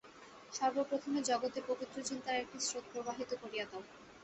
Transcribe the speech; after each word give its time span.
সর্বপ্রথমে 0.53 1.19
জগতে 1.29 1.59
পবিত্র 1.69 1.97
চিন্তার 2.09 2.35
একটি 2.35 2.57
স্রোত 2.59 2.85
প্রবাহিত 2.93 3.31
করিয়া 3.41 3.65
দাও। 3.69 3.81